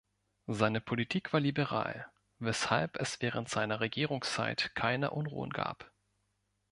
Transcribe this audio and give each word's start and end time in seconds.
Seine 0.47 0.81
Politik 0.81 1.31
war 1.31 1.39
liberal, 1.39 2.07
weshalb 2.39 2.97
es 2.99 3.21
während 3.21 3.49
seiner 3.49 3.81
Regierungszeit 3.81 4.73
keine 4.73 5.11
Unruhen 5.11 5.51
gab. 5.51 5.91